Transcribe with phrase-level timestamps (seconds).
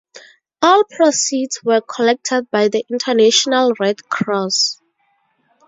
[0.63, 4.81] All proceeds were collected by the International Red Cross.